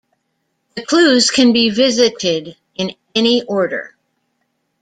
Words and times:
The 0.75 0.83
clues 0.83 1.29
can 1.29 1.53
be 1.53 1.69
visited 1.69 2.57
in 2.73 2.95
any 3.15 3.43
order. 3.43 3.95